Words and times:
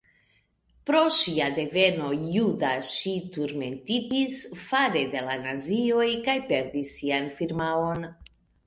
Pro 0.89 1.01
ŝia 1.17 1.49
deveno 1.57 2.07
juda 2.37 2.71
ŝi 2.93 3.13
turmentitis 3.37 4.41
fare 4.65 5.07
de 5.15 5.25
la 5.31 5.37
nazioj 5.47 6.11
kaj 6.31 6.39
perdis 6.53 6.99
sian 7.01 7.35
firmaon. 7.41 8.13